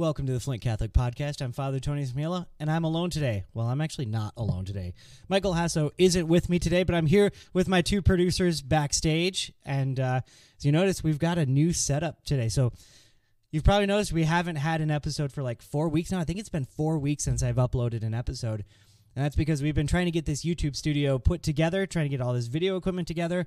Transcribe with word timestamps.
Welcome 0.00 0.26
to 0.28 0.32
the 0.32 0.40
Flint 0.40 0.62
Catholic 0.62 0.94
Podcast. 0.94 1.42
I'm 1.42 1.52
Father 1.52 1.78
Tony 1.78 2.06
Smiela, 2.06 2.46
and 2.58 2.70
I'm 2.70 2.84
alone 2.84 3.10
today. 3.10 3.44
Well, 3.52 3.66
I'm 3.66 3.82
actually 3.82 4.06
not 4.06 4.32
alone 4.34 4.64
today. 4.64 4.94
Michael 5.28 5.52
Hasso 5.52 5.90
isn't 5.98 6.26
with 6.26 6.48
me 6.48 6.58
today, 6.58 6.84
but 6.84 6.94
I'm 6.94 7.04
here 7.04 7.30
with 7.52 7.68
my 7.68 7.82
two 7.82 8.00
producers 8.00 8.62
backstage. 8.62 9.52
And 9.62 10.00
uh, 10.00 10.22
as 10.56 10.64
you 10.64 10.72
notice, 10.72 11.04
we've 11.04 11.18
got 11.18 11.36
a 11.36 11.44
new 11.44 11.74
setup 11.74 12.24
today. 12.24 12.48
So 12.48 12.72
you've 13.50 13.62
probably 13.62 13.84
noticed 13.84 14.10
we 14.10 14.24
haven't 14.24 14.56
had 14.56 14.80
an 14.80 14.90
episode 14.90 15.32
for 15.32 15.42
like 15.42 15.60
four 15.60 15.90
weeks 15.90 16.10
now. 16.10 16.18
I 16.18 16.24
think 16.24 16.38
it's 16.38 16.48
been 16.48 16.64
four 16.64 16.98
weeks 16.98 17.22
since 17.24 17.42
I've 17.42 17.56
uploaded 17.56 18.02
an 18.02 18.14
episode. 18.14 18.64
And 19.14 19.22
that's 19.22 19.36
because 19.36 19.62
we've 19.62 19.74
been 19.74 19.86
trying 19.86 20.06
to 20.06 20.10
get 20.10 20.24
this 20.24 20.46
YouTube 20.46 20.76
studio 20.76 21.18
put 21.18 21.42
together, 21.42 21.84
trying 21.84 22.06
to 22.06 22.16
get 22.16 22.22
all 22.22 22.32
this 22.32 22.46
video 22.46 22.78
equipment 22.78 23.06
together 23.06 23.46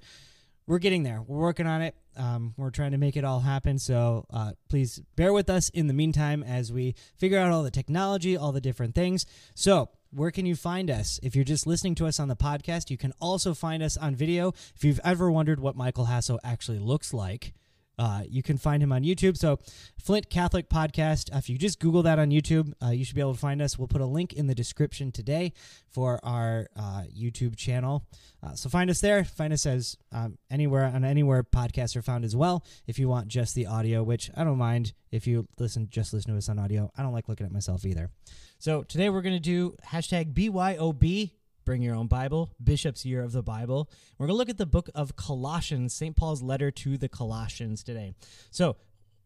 we're 0.67 0.79
getting 0.79 1.03
there. 1.03 1.21
We're 1.21 1.39
working 1.39 1.67
on 1.67 1.81
it. 1.81 1.95
Um, 2.15 2.53
we're 2.57 2.69
trying 2.69 2.91
to 2.91 2.97
make 2.97 3.17
it 3.17 3.23
all 3.23 3.41
happen. 3.41 3.79
So 3.79 4.25
uh, 4.29 4.51
please 4.69 5.01
bear 5.15 5.33
with 5.33 5.49
us 5.49 5.69
in 5.69 5.87
the 5.87 5.93
meantime 5.93 6.43
as 6.43 6.71
we 6.71 6.95
figure 7.17 7.39
out 7.39 7.51
all 7.51 7.63
the 7.63 7.71
technology, 7.71 8.37
all 8.37 8.51
the 8.51 8.61
different 8.61 8.95
things. 8.95 9.25
So, 9.55 9.89
where 10.15 10.29
can 10.29 10.45
you 10.45 10.55
find 10.55 10.91
us? 10.91 11.19
If 11.23 11.35
you're 11.35 11.43
just 11.43 11.65
listening 11.65 11.95
to 11.95 12.05
us 12.05 12.19
on 12.19 12.27
the 12.27 12.35
podcast, 12.35 12.91
you 12.91 12.97
can 12.97 13.13
also 13.19 13.55
find 13.55 13.81
us 13.81 13.97
on 13.97 14.15
video. 14.15 14.53
If 14.75 14.83
you've 14.83 14.99
ever 15.03 15.31
wondered 15.31 15.59
what 15.59 15.75
Michael 15.75 16.05
Hasso 16.05 16.37
actually 16.43 16.77
looks 16.77 17.15
like, 17.15 17.53
uh, 17.97 18.23
you 18.27 18.41
can 18.41 18.57
find 18.57 18.81
him 18.81 18.91
on 18.91 19.03
YouTube. 19.03 19.37
So, 19.37 19.59
Flint 19.99 20.29
Catholic 20.29 20.69
Podcast. 20.69 21.35
If 21.35 21.49
you 21.49 21.57
just 21.57 21.79
Google 21.79 22.03
that 22.03 22.19
on 22.19 22.29
YouTube, 22.31 22.73
uh, 22.83 22.89
you 22.89 23.05
should 23.05 23.15
be 23.15 23.21
able 23.21 23.33
to 23.33 23.39
find 23.39 23.61
us. 23.61 23.77
We'll 23.77 23.87
put 23.87 24.01
a 24.01 24.05
link 24.05 24.33
in 24.33 24.47
the 24.47 24.55
description 24.55 25.11
today 25.11 25.53
for 25.89 26.19
our 26.23 26.67
uh, 26.75 27.03
YouTube 27.15 27.55
channel. 27.55 28.05
Uh, 28.41 28.55
so, 28.55 28.69
find 28.69 28.89
us 28.89 29.01
there. 29.01 29.23
Find 29.23 29.53
us 29.53 29.65
as 29.65 29.97
um, 30.11 30.37
anywhere 30.49 30.85
on 30.85 31.03
anywhere 31.03 31.43
podcasts 31.43 31.95
are 31.95 32.01
found 32.01 32.25
as 32.25 32.35
well. 32.35 32.65
If 32.87 32.97
you 32.97 33.07
want 33.07 33.27
just 33.27 33.55
the 33.55 33.67
audio, 33.67 34.03
which 34.03 34.31
I 34.35 34.43
don't 34.43 34.57
mind 34.57 34.93
if 35.11 35.27
you 35.27 35.47
listen, 35.59 35.87
just 35.89 36.13
listen 36.13 36.31
to 36.31 36.37
us 36.37 36.49
on 36.49 36.59
audio. 36.59 36.91
I 36.97 37.03
don't 37.03 37.13
like 37.13 37.29
looking 37.29 37.45
at 37.45 37.51
myself 37.51 37.85
either. 37.85 38.09
So, 38.57 38.83
today 38.83 39.09
we're 39.09 39.21
going 39.21 39.35
to 39.35 39.39
do 39.39 39.75
hashtag 39.85 40.33
BYOB 40.33 41.31
Bring 41.65 41.81
Your 41.81 41.95
Own 41.95 42.07
Bible, 42.07 42.51
Bishop's 42.63 43.05
Year 43.05 43.23
of 43.23 43.31
the 43.31 43.41
Bible. 43.41 43.89
We're 44.17 44.27
going 44.27 44.35
to 44.35 44.37
look 44.37 44.49
at 44.49 44.57
the 44.57 44.65
book 44.65 44.89
of 44.93 45.15
Colossians, 45.15 45.93
St. 45.93 46.15
Paul's 46.15 46.41
letter 46.41 46.71
to 46.71 46.97
the 46.97 47.09
Colossians 47.09 47.83
today. 47.83 48.13
So, 48.51 48.75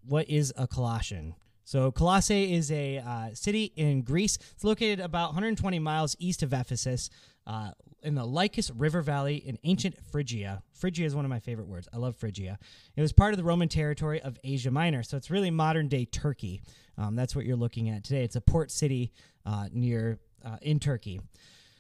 what 0.05 0.30
is 0.30 0.53
a 0.55 0.67
Colossian? 0.67 1.35
So, 1.63 1.91
Colossae 1.91 2.53
is 2.53 2.71
a 2.71 2.99
uh, 2.99 3.33
city 3.33 3.73
in 3.75 4.02
Greece. 4.02 4.38
It's 4.53 4.63
located 4.63 4.99
about 4.99 5.30
120 5.30 5.80
miles 5.80 6.15
east 6.19 6.43
of 6.43 6.53
Ephesus 6.53 7.09
uh, 7.45 7.71
in 8.03 8.15
the 8.15 8.23
Lycus 8.23 8.71
River 8.71 9.02
Valley 9.02 9.35
in 9.35 9.58
ancient 9.63 9.97
Phrygia. 10.11 10.61
Phrygia 10.73 11.05
is 11.05 11.15
one 11.15 11.25
of 11.25 11.30
my 11.30 11.39
favorite 11.39 11.67
words. 11.67 11.89
I 11.93 11.97
love 11.97 12.15
Phrygia. 12.15 12.58
It 12.95 13.02
was 13.02 13.11
part 13.11 13.33
of 13.33 13.38
the 13.38 13.43
Roman 13.43 13.67
territory 13.67 14.21
of 14.21 14.38
Asia 14.43 14.71
Minor. 14.71 15.03
So, 15.03 15.17
it's 15.17 15.30
really 15.30 15.52
modern 15.52 15.88
day 15.88 16.05
Turkey. 16.05 16.61
Um, 16.97 17.15
that's 17.15 17.35
what 17.35 17.45
you're 17.45 17.58
looking 17.58 17.89
at 17.89 18.03
today. 18.03 18.23
It's 18.23 18.35
a 18.35 18.41
port 18.41 18.71
city 18.71 19.11
uh, 19.45 19.67
near 19.71 20.19
uh, 20.45 20.58
in 20.61 20.80
Turkey. 20.80 21.19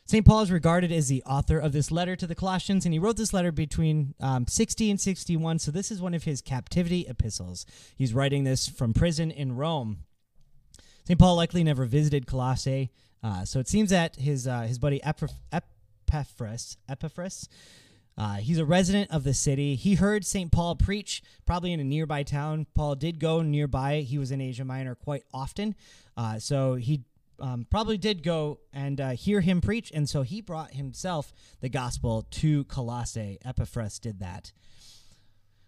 St. 0.07 0.25
Paul 0.25 0.41
is 0.41 0.51
regarded 0.51 0.89
as 0.89 1.09
the 1.09 1.21
author 1.23 1.59
of 1.59 1.73
this 1.73 1.91
letter 1.91 2.15
to 2.15 2.25
the 2.25 2.33
Colossians, 2.33 2.85
and 2.85 2.93
he 2.93 2.99
wrote 2.99 3.17
this 3.17 3.33
letter 3.33 3.51
between 3.51 4.13
um, 4.21 4.47
60 4.47 4.89
and 4.89 5.01
61. 5.01 5.59
So 5.59 5.69
this 5.69 5.91
is 5.91 6.01
one 6.01 6.13
of 6.13 6.23
his 6.23 6.41
captivity 6.41 7.05
epistles. 7.09 7.65
He's 7.97 8.13
writing 8.13 8.45
this 8.45 8.69
from 8.69 8.93
prison 8.93 9.31
in 9.31 9.57
Rome. 9.57 10.05
St. 11.05 11.19
Paul 11.19 11.35
likely 11.35 11.61
never 11.61 11.83
visited 11.83 12.25
Colossae, 12.25 12.89
uh, 13.21 13.43
so 13.43 13.59
it 13.59 13.67
seems 13.67 13.89
that 13.89 14.15
his 14.15 14.47
uh, 14.47 14.61
his 14.61 14.79
buddy 14.79 15.01
Epaphras, 15.03 16.77
Epaphras, 16.87 17.49
uh, 18.17 18.35
he's 18.35 18.59
a 18.59 18.65
resident 18.65 19.11
of 19.11 19.25
the 19.25 19.33
city. 19.33 19.75
He 19.75 19.95
heard 19.95 20.25
St. 20.25 20.51
Paul 20.51 20.75
preach, 20.75 21.21
probably 21.45 21.73
in 21.73 21.81
a 21.81 21.83
nearby 21.83 22.23
town. 22.23 22.65
Paul 22.73 22.95
did 22.95 23.19
go 23.19 23.41
nearby. 23.41 24.01
He 24.01 24.17
was 24.17 24.31
in 24.31 24.39
Asia 24.39 24.63
Minor 24.63 24.95
quite 24.95 25.23
often. 25.33 25.75
Uh, 26.15 26.39
so 26.39 26.75
he 26.75 27.03
um, 27.39 27.65
probably 27.69 27.97
did 27.97 28.23
go 28.23 28.59
and 28.73 28.99
uh, 28.99 29.09
hear 29.11 29.41
him 29.41 29.61
preach, 29.61 29.91
and 29.93 30.09
so 30.09 30.21
he 30.21 30.41
brought 30.41 30.71
himself 30.71 31.33
the 31.61 31.69
gospel 31.69 32.27
to 32.31 32.63
Colossae. 32.65 33.37
Epaphras 33.45 33.99
did 33.99 34.19
that. 34.19 34.51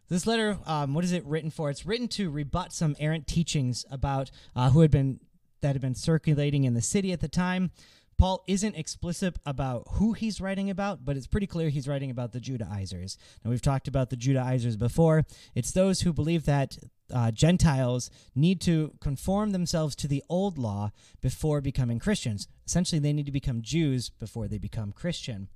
This 0.09 0.25
letter, 0.25 0.57
um, 0.65 0.95
what 0.95 1.03
is 1.03 1.11
it 1.11 1.23
written 1.25 1.51
for? 1.51 1.69
It's 1.69 1.85
written 1.85 2.07
to 2.09 2.31
rebut 2.31 2.73
some 2.73 2.95
errant 2.99 3.27
teachings 3.27 3.85
about 3.91 4.31
uh, 4.55 4.71
who 4.71 4.81
had 4.81 4.91
been 4.91 5.19
that 5.61 5.73
had 5.73 5.81
been 5.81 5.95
circulating 5.95 6.63
in 6.63 6.73
the 6.73 6.81
city 6.81 7.11
at 7.11 7.19
the 7.19 7.27
time. 7.27 7.71
Paul 8.19 8.43
isn't 8.47 8.75
explicit 8.75 9.39
about 9.45 9.87
who 9.93 10.11
he's 10.11 10.41
writing 10.41 10.69
about, 10.69 11.05
but 11.05 11.15
it's 11.15 11.25
pretty 11.25 11.47
clear 11.47 11.69
he's 11.69 11.87
writing 11.87 12.11
about 12.11 12.33
the 12.33 12.41
Judaizers. 12.41 13.17
Now, 13.43 13.49
we've 13.49 13.61
talked 13.61 13.87
about 13.87 14.09
the 14.09 14.17
Judaizers 14.17 14.75
before. 14.75 15.25
It's 15.55 15.71
those 15.71 16.01
who 16.01 16.11
believe 16.11 16.45
that 16.45 16.77
uh, 17.13 17.31
Gentiles 17.31 18.11
need 18.35 18.59
to 18.61 18.93
conform 18.99 19.51
themselves 19.51 19.95
to 19.95 20.07
the 20.07 20.21
old 20.27 20.57
law 20.57 20.91
before 21.21 21.61
becoming 21.61 21.97
Christians. 21.97 22.49
Essentially, 22.67 22.99
they 22.99 23.13
need 23.13 23.25
to 23.25 23.31
become 23.31 23.61
Jews 23.61 24.09
before 24.09 24.49
they 24.49 24.57
become 24.57 24.91
Christian. 24.91 25.47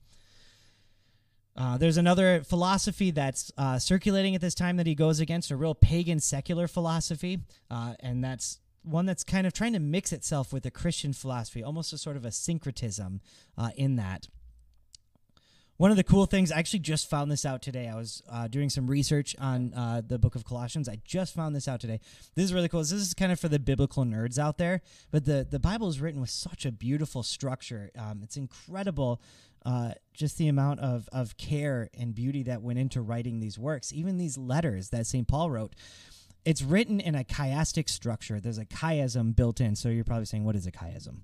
Uh, 1.57 1.77
there's 1.77 1.97
another 1.97 2.43
philosophy 2.43 3.11
that's 3.11 3.51
uh, 3.57 3.77
circulating 3.77 4.35
at 4.35 4.41
this 4.41 4.55
time 4.55 4.77
that 4.77 4.87
he 4.87 4.95
goes 4.95 5.19
against, 5.19 5.51
a 5.51 5.57
real 5.57 5.75
pagan 5.75 6.21
secular 6.21 6.67
philosophy, 6.69 7.41
uh, 7.69 7.93
and 7.99 8.23
that's 8.23 8.59
one 8.83 9.05
that's 9.05 9.23
kind 9.23 9.47
of 9.47 9.53
trying 9.53 9.73
to 9.73 9.79
mix 9.79 10.11
itself 10.11 10.53
with 10.53 10.63
the 10.63 10.71
Christian 10.71 11.13
philosophy, 11.13 11.63
almost 11.63 11.93
a 11.93 11.97
sort 11.97 12.17
of 12.17 12.25
a 12.25 12.31
syncretism 12.31 13.21
uh, 13.57 13.69
in 13.75 13.95
that. 13.95 14.27
One 15.77 15.89
of 15.89 15.97
the 15.97 16.03
cool 16.03 16.27
things, 16.27 16.51
I 16.51 16.59
actually 16.59 16.79
just 16.79 17.09
found 17.09 17.31
this 17.31 17.45
out 17.45 17.63
today. 17.63 17.89
I 17.89 17.95
was 17.95 18.21
uh, 18.29 18.47
doing 18.47 18.69
some 18.69 18.87
research 18.87 19.35
on 19.39 19.73
uh, 19.73 20.01
the 20.05 20.19
book 20.19 20.35
of 20.35 20.45
Colossians. 20.45 20.87
I 20.87 20.99
just 21.03 21.33
found 21.33 21.55
this 21.55 21.67
out 21.67 21.81
today. 21.81 21.99
This 22.35 22.45
is 22.45 22.53
really 22.53 22.69
cool. 22.69 22.81
This 22.81 22.91
is 22.91 23.13
kind 23.15 23.31
of 23.31 23.39
for 23.39 23.47
the 23.47 23.59
biblical 23.59 24.05
nerds 24.05 24.37
out 24.37 24.59
there, 24.59 24.81
but 25.09 25.25
the, 25.25 25.45
the 25.49 25.59
Bible 25.59 25.89
is 25.89 25.99
written 25.99 26.21
with 26.21 26.29
such 26.29 26.65
a 26.65 26.71
beautiful 26.71 27.23
structure. 27.23 27.89
Um, 27.97 28.21
it's 28.23 28.37
incredible 28.37 29.19
uh, 29.65 29.93
just 30.13 30.37
the 30.37 30.47
amount 30.47 30.79
of, 30.79 31.09
of 31.11 31.37
care 31.37 31.89
and 31.97 32.13
beauty 32.13 32.43
that 32.43 32.61
went 32.61 32.77
into 32.77 33.01
writing 33.01 33.39
these 33.39 33.57
works, 33.57 33.91
even 33.93 34.17
these 34.17 34.37
letters 34.37 34.89
that 34.89 35.07
St. 35.07 35.27
Paul 35.27 35.49
wrote 35.49 35.73
it's 36.45 36.61
written 36.61 36.99
in 36.99 37.15
a 37.15 37.23
chiastic 37.23 37.89
structure. 37.89 38.39
There's 38.39 38.57
a 38.57 38.65
chiasm 38.65 39.35
built 39.35 39.61
in. 39.61 39.75
So 39.75 39.89
you're 39.89 40.03
probably 40.03 40.25
saying, 40.25 40.43
what 40.43 40.55
is 40.55 40.67
a 40.67 40.71
chiasm? 40.71 41.21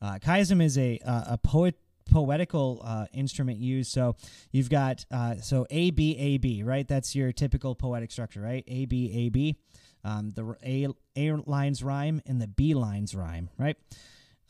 Uh, 0.00 0.18
chiasm 0.18 0.62
is 0.62 0.76
a 0.78 0.98
uh, 1.04 1.24
a 1.34 1.38
poet 1.38 1.76
poetical 2.10 2.80
uh, 2.84 3.06
instrument 3.12 3.58
used. 3.58 3.92
So 3.92 4.16
you've 4.50 4.70
got 4.70 5.04
uh, 5.10 5.36
so 5.36 5.66
A 5.70 5.90
B 5.90 6.16
A 6.18 6.38
B, 6.38 6.62
right? 6.62 6.86
That's 6.86 7.14
your 7.14 7.32
typical 7.32 7.74
poetic 7.74 8.10
structure, 8.10 8.40
right? 8.40 8.64
A 8.66 8.86
B 8.86 9.10
A 9.12 9.28
B. 9.28 9.56
Um, 10.04 10.30
the 10.30 10.56
A 10.64 10.88
A 11.16 11.32
lines 11.46 11.82
rhyme 11.82 12.20
and 12.26 12.40
the 12.40 12.48
B 12.48 12.74
lines 12.74 13.14
rhyme, 13.14 13.50
right? 13.56 13.76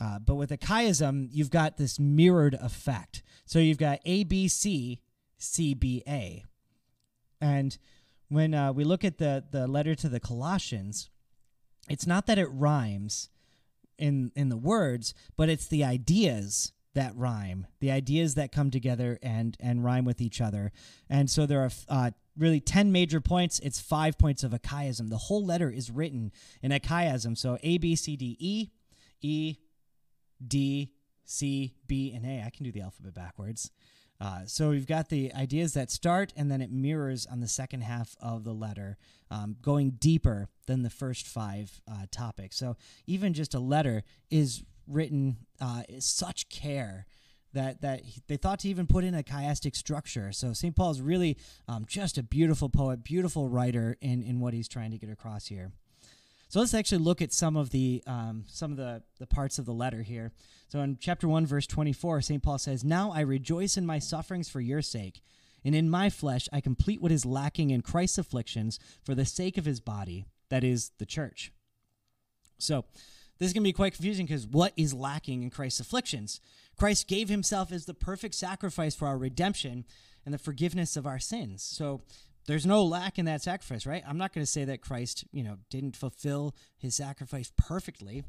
Uh, 0.00 0.18
but 0.18 0.36
with 0.36 0.50
a 0.50 0.56
chiasm, 0.56 1.28
you've 1.30 1.50
got 1.50 1.76
this 1.76 1.98
mirrored 2.00 2.54
effect. 2.54 3.22
So 3.44 3.58
you've 3.58 3.78
got 3.78 4.00
A 4.06 4.24
B 4.24 4.48
C 4.48 5.00
C 5.36 5.74
B 5.74 6.02
A, 6.08 6.42
and 7.40 7.76
when 8.32 8.54
uh, 8.54 8.72
we 8.72 8.84
look 8.84 9.04
at 9.04 9.18
the 9.18 9.44
the 9.50 9.66
letter 9.66 9.94
to 9.94 10.08
the 10.08 10.20
Colossians, 10.20 11.10
it's 11.88 12.06
not 12.06 12.26
that 12.26 12.38
it 12.38 12.48
rhymes 12.50 13.28
in 13.98 14.32
in 14.34 14.48
the 14.48 14.56
words, 14.56 15.14
but 15.36 15.48
it's 15.48 15.66
the 15.66 15.84
ideas 15.84 16.72
that 16.94 17.14
rhyme, 17.16 17.66
the 17.80 17.90
ideas 17.90 18.34
that 18.34 18.50
come 18.50 18.70
together 18.70 19.18
and 19.22 19.56
and 19.60 19.84
rhyme 19.84 20.04
with 20.04 20.20
each 20.20 20.40
other. 20.40 20.72
And 21.10 21.30
so 21.30 21.46
there 21.46 21.60
are 21.60 21.70
uh, 21.88 22.10
really 22.36 22.60
10 22.60 22.90
major 22.92 23.20
points. 23.20 23.58
It's 23.58 23.80
five 23.80 24.18
points 24.18 24.42
of 24.42 24.52
chiasm. 24.52 25.10
The 25.10 25.18
whole 25.18 25.44
letter 25.44 25.70
is 25.70 25.90
written 25.90 26.32
in 26.62 26.72
a 26.72 26.80
chiasm. 26.80 27.36
So 27.36 27.58
A, 27.62 27.78
B, 27.78 27.94
C, 27.94 28.16
D, 28.16 28.36
E, 28.38 28.68
E, 29.20 29.56
D, 30.46 30.92
C, 31.24 31.74
B, 31.86 32.12
and 32.14 32.24
A. 32.24 32.44
I 32.44 32.50
can 32.50 32.64
do 32.64 32.72
the 32.72 32.80
alphabet 32.80 33.14
backwards. 33.14 33.70
Uh, 34.22 34.46
so 34.46 34.70
we've 34.70 34.86
got 34.86 35.08
the 35.08 35.34
ideas 35.34 35.74
that 35.74 35.90
start 35.90 36.32
and 36.36 36.48
then 36.48 36.60
it 36.60 36.70
mirrors 36.70 37.26
on 37.26 37.40
the 37.40 37.48
second 37.48 37.80
half 37.80 38.14
of 38.20 38.44
the 38.44 38.52
letter, 38.52 38.96
um, 39.32 39.56
going 39.60 39.90
deeper 39.90 40.48
than 40.66 40.82
the 40.84 40.90
first 40.90 41.26
five 41.26 41.80
uh, 41.90 42.06
topics. 42.12 42.56
So 42.56 42.76
even 43.08 43.34
just 43.34 43.52
a 43.52 43.58
letter 43.58 44.04
is 44.30 44.62
written 44.86 45.38
uh, 45.60 45.82
such 45.98 46.48
care 46.48 47.06
that 47.52 47.80
that 47.82 48.02
they 48.28 48.36
thought 48.36 48.60
to 48.60 48.68
even 48.68 48.86
put 48.86 49.02
in 49.02 49.14
a 49.14 49.24
chiastic 49.24 49.74
structure. 49.74 50.30
So 50.30 50.52
St. 50.52 50.74
Paul 50.74 50.92
is 50.92 51.00
really 51.02 51.36
um, 51.66 51.84
just 51.86 52.16
a 52.16 52.22
beautiful 52.22 52.68
poet, 52.68 53.02
beautiful 53.02 53.48
writer 53.48 53.96
in 54.00 54.22
in 54.22 54.38
what 54.38 54.54
he's 54.54 54.68
trying 54.68 54.92
to 54.92 54.98
get 54.98 55.10
across 55.10 55.48
here. 55.48 55.72
So 56.52 56.60
let's 56.60 56.74
actually 56.74 56.98
look 56.98 57.22
at 57.22 57.32
some 57.32 57.56
of 57.56 57.70
the 57.70 58.02
um, 58.06 58.44
some 58.46 58.72
of 58.72 58.76
the, 58.76 59.02
the 59.18 59.26
parts 59.26 59.58
of 59.58 59.64
the 59.64 59.72
letter 59.72 60.02
here. 60.02 60.32
So 60.68 60.80
in 60.80 60.98
chapter 61.00 61.26
one, 61.26 61.46
verse 61.46 61.66
twenty-four, 61.66 62.20
Saint 62.20 62.42
Paul 62.42 62.58
says, 62.58 62.84
"Now 62.84 63.10
I 63.10 63.20
rejoice 63.20 63.78
in 63.78 63.86
my 63.86 63.98
sufferings 63.98 64.50
for 64.50 64.60
your 64.60 64.82
sake, 64.82 65.22
and 65.64 65.74
in 65.74 65.88
my 65.88 66.10
flesh 66.10 66.50
I 66.52 66.60
complete 66.60 67.00
what 67.00 67.10
is 67.10 67.24
lacking 67.24 67.70
in 67.70 67.80
Christ's 67.80 68.18
afflictions 68.18 68.78
for 69.02 69.14
the 69.14 69.24
sake 69.24 69.56
of 69.56 69.64
His 69.64 69.80
body, 69.80 70.26
that 70.50 70.62
is 70.62 70.90
the 70.98 71.06
church." 71.06 71.52
So 72.58 72.84
this 73.38 73.46
is 73.46 73.54
going 73.54 73.64
to 73.64 73.68
be 73.68 73.72
quite 73.72 73.94
confusing 73.94 74.26
because 74.26 74.46
what 74.46 74.74
is 74.76 74.92
lacking 74.92 75.42
in 75.42 75.48
Christ's 75.48 75.80
afflictions? 75.80 76.38
Christ 76.76 77.08
gave 77.08 77.30
Himself 77.30 77.72
as 77.72 77.86
the 77.86 77.94
perfect 77.94 78.34
sacrifice 78.34 78.94
for 78.94 79.08
our 79.08 79.16
redemption 79.16 79.86
and 80.26 80.34
the 80.34 80.38
forgiveness 80.38 80.98
of 80.98 81.06
our 81.06 81.18
sins. 81.18 81.62
So 81.62 82.02
there's 82.46 82.66
no 82.66 82.84
lack 82.84 83.18
in 83.18 83.24
that 83.26 83.42
sacrifice, 83.42 83.86
right? 83.86 84.02
I'm 84.06 84.18
not 84.18 84.32
going 84.32 84.44
to 84.44 84.50
say 84.50 84.64
that 84.64 84.80
Christ, 84.80 85.24
you 85.32 85.42
know, 85.42 85.58
didn't 85.70 85.96
fulfill 85.96 86.54
his 86.76 86.96
sacrifice 86.96 87.52
perfectly, 87.56 88.24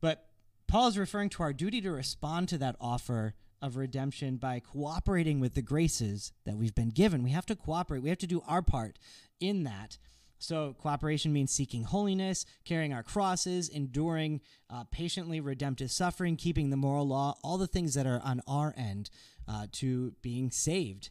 but 0.00 0.26
Paul 0.68 0.88
is 0.88 0.98
referring 0.98 1.30
to 1.30 1.42
our 1.42 1.52
duty 1.52 1.80
to 1.80 1.90
respond 1.90 2.48
to 2.50 2.58
that 2.58 2.76
offer 2.80 3.34
of 3.60 3.76
redemption 3.76 4.36
by 4.36 4.60
cooperating 4.60 5.40
with 5.40 5.54
the 5.54 5.62
graces 5.62 6.32
that 6.44 6.56
we've 6.56 6.74
been 6.74 6.90
given. 6.90 7.24
We 7.24 7.30
have 7.30 7.46
to 7.46 7.56
cooperate. 7.56 8.02
We 8.02 8.10
have 8.10 8.18
to 8.18 8.26
do 8.26 8.42
our 8.46 8.62
part 8.62 8.98
in 9.40 9.64
that. 9.64 9.98
So, 10.40 10.76
cooperation 10.78 11.32
means 11.32 11.50
seeking 11.50 11.82
holiness, 11.82 12.46
carrying 12.64 12.92
our 12.92 13.02
crosses, 13.02 13.68
enduring 13.68 14.40
uh, 14.70 14.84
patiently 14.84 15.40
redemptive 15.40 15.90
suffering, 15.90 16.36
keeping 16.36 16.70
the 16.70 16.76
moral 16.76 17.08
law, 17.08 17.36
all 17.42 17.58
the 17.58 17.66
things 17.66 17.94
that 17.94 18.06
are 18.06 18.20
on 18.22 18.40
our 18.46 18.72
end 18.76 19.10
uh, 19.48 19.66
to 19.72 20.12
being 20.22 20.52
saved. 20.52 21.10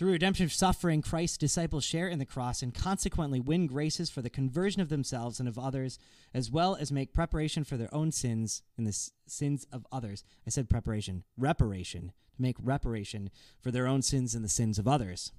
Through 0.00 0.12
redemptive 0.12 0.50
suffering, 0.50 1.02
Christ's 1.02 1.36
disciples 1.36 1.84
share 1.84 2.08
in 2.08 2.18
the 2.18 2.24
cross 2.24 2.62
and 2.62 2.72
consequently 2.72 3.38
win 3.38 3.66
graces 3.66 4.08
for 4.08 4.22
the 4.22 4.30
conversion 4.30 4.80
of 4.80 4.88
themselves 4.88 5.38
and 5.38 5.46
of 5.46 5.58
others, 5.58 5.98
as 6.32 6.50
well 6.50 6.74
as 6.74 6.90
make 6.90 7.12
preparation 7.12 7.64
for 7.64 7.76
their 7.76 7.94
own 7.94 8.10
sins 8.10 8.62
and 8.78 8.86
the 8.86 8.92
s- 8.92 9.10
sins 9.26 9.66
of 9.70 9.86
others. 9.92 10.24
I 10.46 10.48
said 10.48 10.70
preparation, 10.70 11.24
reparation, 11.36 12.12
to 12.34 12.40
make 12.40 12.56
reparation 12.58 13.28
for 13.60 13.70
their 13.70 13.86
own 13.86 14.00
sins 14.00 14.34
and 14.34 14.42
the 14.42 14.48
sins 14.48 14.78
of 14.78 14.88
others. 14.88 15.32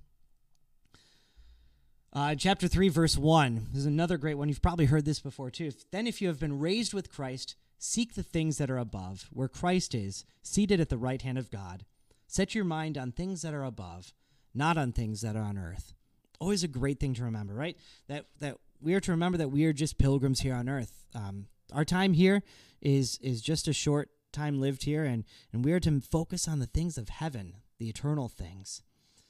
Uh, 2.13 2.36
chapter 2.36 2.68
3, 2.68 2.88
verse 2.90 3.18
1 3.18 3.69
this 3.72 3.80
is 3.80 3.88
another 3.88 4.19
great 4.19 4.36
one. 4.36 4.48
You've 4.48 4.62
probably 4.62 4.86
heard 4.86 5.06
this 5.06 5.22
before 5.22 5.50
too. 5.50 5.72
Then, 5.90 6.06
if 6.06 6.22
you 6.22 6.28
have 6.28 6.40
been 6.40 6.60
raised 6.60 6.94
with 6.94 7.12
Christ, 7.12 7.56
seek 7.80 8.13
the 8.13 8.22
things 8.22 8.60
that 8.60 8.69
are 8.69 8.78
above, 8.78 9.28
where 9.34 9.48
Christ 9.48 9.96
is, 9.96 10.24
seated 10.44 10.80
at 10.80 10.90
the 10.90 11.00
right 11.00 11.24
hand 11.24 11.40
of 11.40 11.50
God. 11.50 11.84
Set 12.28 12.54
your 12.54 12.63
mind 12.63 12.96
on 12.96 13.12
things 13.12 13.42
that 13.42 13.56
are 13.56 13.63
above 13.63 14.13
not 14.53 14.77
on 14.77 14.92
things 14.92 15.21
that 15.21 15.36
are 15.36 15.44
on 15.44 15.57
earth. 15.57 15.94
Always 16.39 16.63
a 16.63 16.68
great 16.68 17.00
thing 17.00 17.13
to 17.15 17.24
remember, 17.24 17.53
right? 17.53 17.77
That 18.07 18.25
that 18.39 18.57
we 18.81 18.94
are 18.94 19.00
to 19.01 19.12
remember 19.12 19.38
that 19.38 19.50
we 19.50 19.65
are 19.65 19.74
just 19.74 19.98
pilgrims 19.98 20.42
here 20.42 20.56
on 20.56 20.68
earth. 20.68 21.06
Um, 21.13 21.48
our 21.71 21.86
time 21.86 22.13
here 22.13 22.44
is 22.81 23.19
is 23.21 23.42
just 23.42 23.68
a 23.68 23.74
short 23.74 24.09
time 24.31 24.59
lived 24.59 24.83
here, 24.83 25.03
and 25.03 25.24
and 25.53 25.63
we 25.63 25.71
are 25.74 25.80
to 25.81 26.01
focus 26.01 26.48
on 26.48 26.59
the 26.59 26.65
things 26.65 26.98
of 26.98 27.09
heaven, 27.09 27.57
the 27.80 27.89
eternal 27.89 28.27
things. 28.27 28.81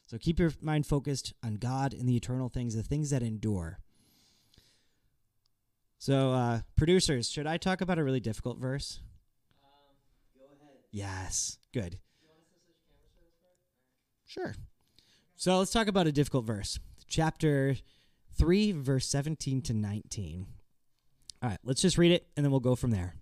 So 0.05 0.17
keep 0.17 0.39
your 0.39 0.51
mind 0.61 0.85
focused 0.85 1.33
on 1.43 1.55
God 1.55 1.93
and 1.93 2.07
the 2.07 2.17
eternal 2.17 2.49
things, 2.49 2.75
the 2.75 2.83
things 2.83 3.11
that 3.11 3.23
endure. 3.23 3.79
So, 5.99 6.31
uh, 6.31 6.61
producers, 6.75 7.29
should 7.29 7.45
I 7.45 7.57
talk 7.57 7.79
about 7.79 7.99
a 7.99 8.03
really 8.03 8.19
difficult 8.19 8.57
verse? 8.57 8.99
Um, 9.63 9.69
go 10.35 10.45
ahead. 10.45 10.79
Yes, 10.91 11.59
good. 11.71 11.99
Sure. 14.25 14.55
So 15.41 15.57
let's 15.57 15.71
talk 15.71 15.87
about 15.87 16.05
a 16.05 16.11
difficult 16.11 16.45
verse. 16.45 16.77
Chapter 17.07 17.75
3, 18.37 18.73
verse 18.73 19.07
17 19.07 19.63
to 19.63 19.73
19. 19.73 20.45
All 21.41 21.49
right, 21.49 21.57
let's 21.63 21.81
just 21.81 21.97
read 21.97 22.11
it 22.11 22.27
and 22.37 22.45
then 22.45 22.51
we'll 22.51 22.59
go 22.59 22.75
from 22.75 22.91
there. 22.91 23.15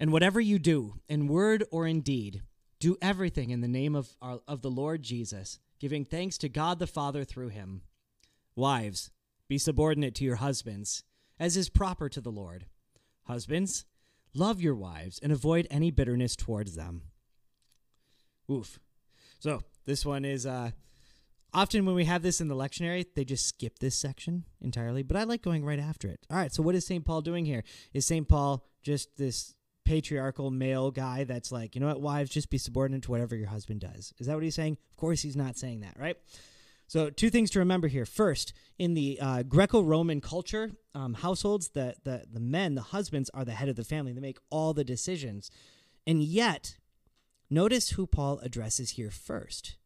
And 0.00 0.10
whatever 0.10 0.40
you 0.40 0.58
do, 0.58 0.94
in 1.08 1.28
word 1.28 1.62
or 1.70 1.86
in 1.86 2.00
deed, 2.00 2.42
do 2.80 2.96
everything 3.00 3.50
in 3.50 3.60
the 3.60 3.68
name 3.68 3.94
of, 3.94 4.16
our, 4.20 4.40
of 4.48 4.62
the 4.62 4.72
Lord 4.72 5.04
Jesus, 5.04 5.60
giving 5.78 6.04
thanks 6.04 6.36
to 6.38 6.48
God 6.48 6.80
the 6.80 6.86
Father 6.88 7.22
through 7.22 7.50
him. 7.50 7.82
Wives, 8.56 9.12
be 9.46 9.56
subordinate 9.56 10.16
to 10.16 10.24
your 10.24 10.36
husbands, 10.36 11.04
as 11.38 11.56
is 11.56 11.68
proper 11.68 12.08
to 12.08 12.20
the 12.20 12.32
Lord. 12.32 12.66
Husbands, 13.22 13.84
love 14.34 14.60
your 14.60 14.74
wives 14.74 15.20
and 15.22 15.30
avoid 15.30 15.68
any 15.70 15.92
bitterness 15.92 16.34
towards 16.34 16.74
them. 16.74 17.02
Oof. 18.50 18.80
So 19.38 19.62
this 19.86 20.04
one 20.04 20.24
is 20.24 20.44
uh, 20.44 20.72
Often 21.54 21.86
when 21.86 21.94
we 21.94 22.04
have 22.04 22.22
this 22.22 22.40
in 22.40 22.48
the 22.48 22.54
lectionary, 22.54 23.06
they 23.14 23.24
just 23.24 23.46
skip 23.46 23.78
this 23.78 23.96
section 23.96 24.44
entirely, 24.60 25.02
but 25.02 25.16
I 25.16 25.24
like 25.24 25.42
going 25.42 25.64
right 25.64 25.78
after 25.78 26.08
it. 26.08 26.26
All 26.30 26.36
right, 26.36 26.52
so 26.52 26.62
what 26.62 26.74
is 26.74 26.86
St. 26.86 27.04
Paul 27.04 27.22
doing 27.22 27.46
here? 27.46 27.64
Is 27.94 28.06
St. 28.06 28.28
Paul 28.28 28.64
just 28.82 29.16
this 29.16 29.54
patriarchal 29.86 30.50
male 30.50 30.90
guy 30.90 31.24
that's 31.24 31.50
like, 31.50 31.74
you 31.74 31.80
know 31.80 31.86
what, 31.86 32.02
wives, 32.02 32.30
just 32.30 32.50
be 32.50 32.58
subordinate 32.58 33.02
to 33.04 33.10
whatever 33.10 33.34
your 33.34 33.48
husband 33.48 33.80
does? 33.80 34.12
Is 34.18 34.26
that 34.26 34.34
what 34.34 34.42
he's 34.42 34.54
saying? 34.54 34.76
Of 34.90 34.96
course, 34.98 35.22
he's 35.22 35.36
not 35.36 35.56
saying 35.56 35.80
that, 35.80 35.98
right? 35.98 36.16
So, 36.86 37.10
two 37.10 37.28
things 37.28 37.50
to 37.50 37.58
remember 37.58 37.88
here. 37.88 38.06
First, 38.06 38.52
in 38.78 38.94
the 38.94 39.18
uh, 39.20 39.42
Greco 39.42 39.82
Roman 39.82 40.20
culture, 40.20 40.70
um, 40.94 41.14
households, 41.14 41.70
the, 41.70 41.94
the, 42.04 42.24
the 42.30 42.40
men, 42.40 42.74
the 42.74 42.82
husbands, 42.82 43.30
are 43.34 43.44
the 43.44 43.52
head 43.52 43.68
of 43.68 43.76
the 43.76 43.84
family. 43.84 44.12
They 44.12 44.20
make 44.20 44.38
all 44.50 44.72
the 44.72 44.84
decisions. 44.84 45.50
And 46.06 46.22
yet, 46.22 46.76
notice 47.50 47.90
who 47.90 48.06
Paul 48.06 48.38
addresses 48.42 48.92
here 48.92 49.10
first 49.10 49.76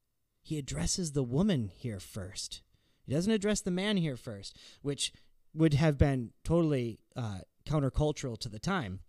he 0.43 0.59
addresses 0.59 1.13
the 1.13 1.23
woman 1.23 1.71
here 1.75 2.01
first. 2.01 2.63
He 3.07 3.15
doesn't 3.15 3.33
address 3.33 3.61
the 3.61 3.71
man 3.71 3.97
here 3.97 4.17
first, 4.17 4.57
which 4.83 5.13
would 5.55 5.75
have 5.75 5.99
been 5.99 6.31
totally 6.45 6.99
uh, 7.17 7.41
countercultural 7.67 8.39
to 8.39 8.49
the 8.49 8.59
time. 8.59 9.01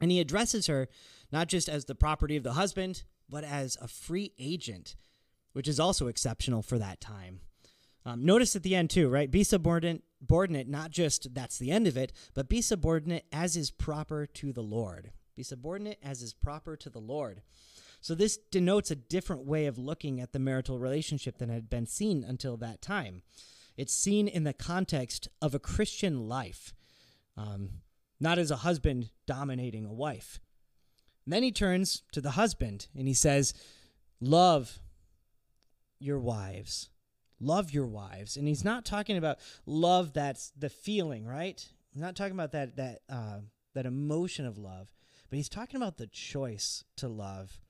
And 0.00 0.10
he 0.10 0.20
addresses 0.20 0.66
her 0.68 0.88
not 1.32 1.48
just 1.48 1.68
as 1.68 1.84
the 1.84 1.94
property 1.94 2.36
of 2.36 2.44
the 2.44 2.52
husband, 2.52 3.02
but 3.28 3.44
as 3.44 3.76
a 3.80 3.88
free 3.88 4.32
agent, 4.38 4.96
which 5.52 5.68
is 5.68 5.80
also 5.80 6.06
exceptional 6.06 6.62
for 6.62 6.78
that 6.78 7.00
time. 7.00 7.40
Um, 8.06 8.24
notice 8.24 8.56
at 8.56 8.62
the 8.62 8.74
end, 8.74 8.90
too, 8.90 9.08
right? 9.08 9.30
Be 9.30 9.44
subordinate, 9.44 10.02
subordinate, 10.20 10.68
not 10.68 10.90
just 10.90 11.34
that's 11.34 11.58
the 11.58 11.70
end 11.70 11.86
of 11.86 11.96
it, 11.96 12.12
but 12.32 12.48
be 12.48 12.62
subordinate 12.62 13.26
as 13.32 13.56
is 13.56 13.70
proper 13.70 14.26
to 14.26 14.52
the 14.52 14.62
Lord. 14.62 15.10
Be 15.36 15.42
subordinate 15.42 15.98
as 16.02 16.22
is 16.22 16.32
proper 16.32 16.76
to 16.76 16.88
the 16.90 17.00
Lord. 17.00 17.42
So 18.00 18.14
this 18.14 18.36
denotes 18.36 18.90
a 18.90 18.96
different 18.96 19.44
way 19.44 19.66
of 19.66 19.78
looking 19.78 20.20
at 20.20 20.32
the 20.32 20.38
marital 20.38 20.78
relationship 20.78 21.38
than 21.38 21.48
had 21.48 21.68
been 21.68 21.86
seen 21.86 22.24
until 22.24 22.56
that 22.58 22.80
time. 22.80 23.22
It's 23.76 23.94
seen 23.94 24.28
in 24.28 24.44
the 24.44 24.52
context 24.52 25.28
of 25.40 25.54
a 25.54 25.58
Christian 25.58 26.28
life, 26.28 26.74
um, 27.36 27.70
not 28.20 28.38
as 28.38 28.50
a 28.50 28.56
husband 28.56 29.10
dominating 29.26 29.84
a 29.84 29.92
wife. 29.92 30.40
And 31.24 31.32
then 31.32 31.42
he 31.42 31.52
turns 31.52 32.02
to 32.12 32.20
the 32.20 32.32
husband 32.32 32.88
and 32.96 33.06
he 33.06 33.14
says, 33.14 33.54
Love 34.20 34.80
your 36.00 36.18
wives. 36.18 36.90
Love 37.40 37.70
your 37.70 37.86
wives. 37.86 38.36
And 38.36 38.48
he's 38.48 38.64
not 38.64 38.84
talking 38.84 39.16
about 39.16 39.38
love 39.64 40.12
that's 40.12 40.50
the 40.58 40.68
feeling, 40.68 41.24
right? 41.24 41.64
He's 41.92 42.02
not 42.02 42.16
talking 42.16 42.32
about 42.32 42.52
that 42.52 42.76
that 42.76 43.02
uh, 43.08 43.40
that 43.74 43.86
emotion 43.86 44.44
of 44.44 44.58
love, 44.58 44.92
but 45.30 45.36
he's 45.36 45.48
talking 45.48 45.76
about 45.76 45.98
the 45.98 46.08
choice 46.08 46.82
to 46.96 47.08
love 47.08 47.60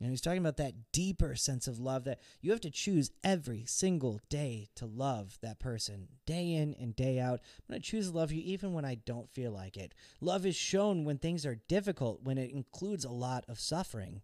and 0.00 0.10
he's 0.10 0.20
talking 0.20 0.38
about 0.38 0.58
that 0.58 0.92
deeper 0.92 1.34
sense 1.34 1.66
of 1.66 1.80
love 1.80 2.04
that 2.04 2.20
you 2.40 2.52
have 2.52 2.60
to 2.60 2.70
choose 2.70 3.10
every 3.24 3.64
single 3.66 4.20
day 4.28 4.68
to 4.76 4.86
love 4.86 5.38
that 5.42 5.58
person, 5.58 6.06
day 6.24 6.52
in 6.52 6.74
and 6.74 6.94
day 6.94 7.18
out. 7.18 7.40
I'm 7.58 7.72
going 7.72 7.82
to 7.82 7.88
choose 7.88 8.10
to 8.10 8.16
love 8.16 8.30
you 8.30 8.40
even 8.44 8.72
when 8.72 8.84
I 8.84 8.94
don't 8.94 9.28
feel 9.28 9.50
like 9.50 9.76
it. 9.76 9.94
Love 10.20 10.46
is 10.46 10.54
shown 10.54 11.04
when 11.04 11.18
things 11.18 11.44
are 11.44 11.60
difficult, 11.66 12.22
when 12.22 12.38
it 12.38 12.52
includes 12.52 13.04
a 13.04 13.10
lot 13.10 13.44
of 13.48 13.58
suffering. 13.58 14.22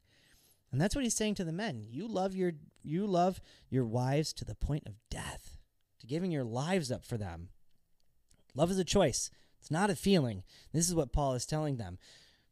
And 0.70 0.80
that's 0.80 0.94
what 0.94 1.04
he's 1.04 1.16
saying 1.16 1.34
to 1.36 1.44
the 1.44 1.52
men. 1.52 1.86
You 1.90 2.06
love 2.06 2.34
your 2.34 2.52
you 2.82 3.06
love 3.06 3.40
your 3.70 3.84
wives 3.84 4.32
to 4.34 4.44
the 4.44 4.54
point 4.54 4.86
of 4.86 4.94
death, 5.08 5.56
to 6.00 6.06
giving 6.06 6.30
your 6.30 6.44
lives 6.44 6.92
up 6.92 7.04
for 7.04 7.16
them. 7.16 7.48
Love 8.54 8.70
is 8.70 8.78
a 8.78 8.84
choice. 8.84 9.30
It's 9.60 9.70
not 9.70 9.90
a 9.90 9.96
feeling. 9.96 10.42
This 10.72 10.88
is 10.88 10.94
what 10.94 11.12
Paul 11.12 11.34
is 11.34 11.46
telling 11.46 11.76
them. 11.76 11.98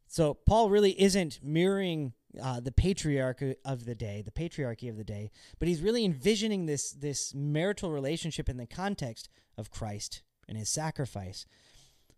So 0.07 0.33
Paul 0.33 0.69
really 0.69 0.99
isn't 1.01 1.39
mirroring 1.43 2.13
uh, 2.41 2.59
the 2.59 2.71
patriarchy 2.71 3.55
of 3.65 3.85
the 3.85 3.95
day, 3.95 4.23
the 4.23 4.31
patriarchy 4.31 4.89
of 4.89 4.97
the 4.97 5.03
day, 5.03 5.31
but 5.59 5.67
he's 5.67 5.81
really 5.81 6.05
envisioning 6.05 6.65
this 6.65 6.91
this 6.91 7.33
marital 7.33 7.91
relationship 7.91 8.49
in 8.49 8.57
the 8.57 8.67
context 8.67 9.29
of 9.57 9.71
Christ 9.71 10.21
and 10.47 10.57
his 10.57 10.69
sacrifice. 10.69 11.45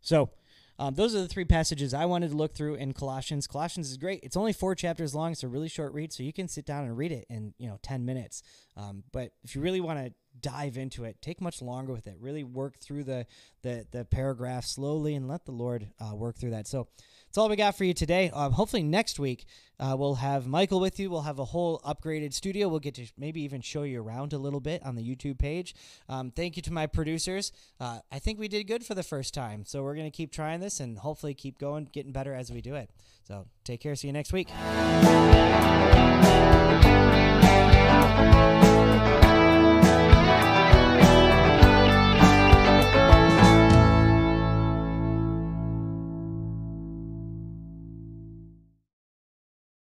So, 0.02 0.30
um, 0.78 0.96
those 0.96 1.16
are 1.16 1.22
the 1.22 1.28
three 1.28 1.46
passages 1.46 1.94
I 1.94 2.06
wanted 2.06 2.32
to 2.32 2.38
look 2.38 2.54
through 2.54 2.76
in 2.76 2.94
Colossians. 2.94 3.48
Colossians 3.48 3.90
is 3.90 3.98
great. 3.98 4.20
It's 4.24 4.36
only 4.36 4.52
four 4.54 4.76
chapters 4.76 5.16
long. 5.16 5.36
A 5.42 5.48
really 5.48 5.70
short 5.70 5.94
read, 5.94 6.12
so 6.12 6.22
you 6.22 6.34
can 6.34 6.48
sit 6.48 6.66
down 6.66 6.84
and 6.84 6.98
read 6.98 7.12
it 7.12 7.26
in 7.30 7.54
you 7.58 7.68
know 7.68 7.80
ten 7.82 8.06
minutes. 8.06 8.44
Um, 8.76 9.04
but 9.12 9.32
if 9.44 9.56
you 9.56 9.62
really 9.62 9.82
want 9.82 10.00
to 10.00 10.14
dive 10.42 10.78
into 10.78 11.06
it, 11.06 11.22
take 11.22 11.42
much 11.42 11.62
longer 11.62 11.94
with 11.94 12.08
it. 12.08 12.18
Really 12.20 12.44
work 12.44 12.78
through 12.78 13.06
the 13.06 13.26
the 13.64 13.86
the 13.92 14.06
paragraph 14.06 14.66
slowly 14.66 15.16
and 15.16 15.28
let 15.28 15.46
the 15.46 15.52
Lord 15.52 15.88
uh, 16.00 16.16
work 16.16 16.38
through 16.38 16.52
that. 16.52 16.68
So 16.68 16.88
that's 17.36 17.42
all 17.42 17.50
we 17.50 17.58
got 17.58 17.76
for 17.76 17.84
you 17.84 17.94
today. 17.94 18.32
Um, 18.34 18.54
hopefully 18.54 18.82
next 18.82 19.20
week 19.20 19.46
uh, 19.78 19.94
we'll 20.00 20.16
have 20.16 20.48
Michael 20.48 20.80
with 20.80 21.02
you. 21.02 21.10
We'll 21.10 21.24
have 21.24 21.38
a 21.38 21.44
whole 21.44 21.82
upgraded 21.82 22.32
studio. 22.34 22.70
We'll 22.70 22.80
get 22.80 22.96
to 22.96 23.08
maybe 23.18 23.42
even 23.42 23.60
show 23.60 23.84
you 23.84 24.02
around 24.02 24.32
a 24.32 24.38
little 24.38 24.62
bit 24.62 24.82
on 24.86 24.96
the 24.96 25.04
YouTube 25.04 25.38
page. 25.38 25.76
Um, 26.08 26.32
thank 26.32 26.56
you 26.56 26.62
to 26.62 26.72
my 26.72 26.88
producers. 26.88 27.52
Uh, 27.78 28.00
I 28.10 28.20
think 28.20 28.40
we 28.40 28.48
did 28.48 28.64
good 28.68 28.86
for 28.86 28.96
the 28.96 29.04
first 29.04 29.34
time, 29.34 29.66
so 29.66 29.84
we're 29.84 29.98
gonna 29.98 30.12
keep 30.12 30.32
trying 30.32 30.62
this 30.62 30.80
and 30.80 30.98
hopefully 30.98 31.34
keep 31.34 31.60
going, 31.60 31.90
getting 31.92 32.14
better 32.14 32.34
as 32.34 32.54
we 32.54 32.62
do 32.62 32.76
it. 32.76 32.90
So 33.28 33.48
take 33.66 33.82
care. 33.82 33.96
See 33.96 34.08
you 34.08 34.14
next 34.14 34.32
week. 34.32 34.48